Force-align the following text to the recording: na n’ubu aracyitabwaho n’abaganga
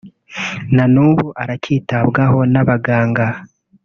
na 0.75 0.85
n’ubu 0.93 1.27
aracyitabwaho 1.41 2.39
n’abaganga 2.53 3.25